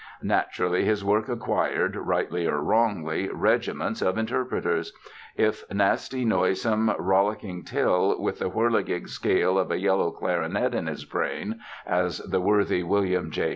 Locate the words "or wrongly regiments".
2.47-4.01